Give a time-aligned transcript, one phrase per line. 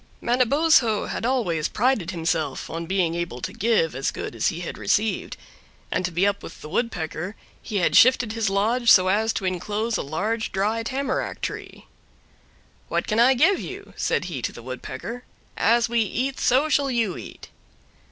[0.19, 4.75] Manabozho had always prided himself on being able to give as good as he had
[4.75, 5.37] received;
[5.91, 9.45] and to be up with the Woodpecker he had shifted his lodge so as to
[9.45, 11.85] inclose a large dry tamarack tree.
[12.87, 15.23] "What can I give you?" said he to the Woodpecker;
[15.55, 17.49] "as we eat so shall you eat."